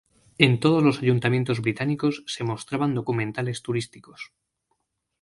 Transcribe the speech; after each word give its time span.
En 0.39 0.59
todos 0.59 0.81
los 0.81 0.97
ayuntamientos 1.03 1.59
británicos 1.61 2.23
se 2.25 2.43
mostraban 2.43 2.95
documentales 2.95 3.61
turísticos. 3.61 4.33